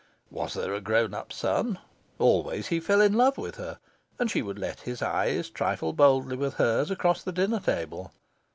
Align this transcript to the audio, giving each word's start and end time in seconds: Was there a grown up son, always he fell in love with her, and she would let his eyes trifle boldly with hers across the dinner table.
Was 0.31 0.55
there 0.55 0.73
a 0.73 0.81
grown 0.81 1.13
up 1.13 1.31
son, 1.31 1.77
always 2.17 2.69
he 2.69 2.79
fell 2.79 3.01
in 3.01 3.13
love 3.13 3.37
with 3.37 3.57
her, 3.57 3.77
and 4.17 4.31
she 4.31 4.41
would 4.41 4.57
let 4.57 4.79
his 4.79 5.03
eyes 5.03 5.47
trifle 5.47 5.93
boldly 5.93 6.35
with 6.37 6.55
hers 6.55 6.89
across 6.89 7.21
the 7.21 7.31
dinner 7.31 7.59
table. 7.59 8.11